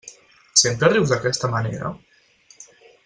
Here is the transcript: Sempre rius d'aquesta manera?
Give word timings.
Sempre 0.61 0.89
rius 0.93 1.13
d'aquesta 1.13 1.51
manera? 1.57 1.93